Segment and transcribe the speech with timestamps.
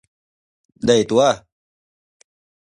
[0.85, 1.29] ได้สิ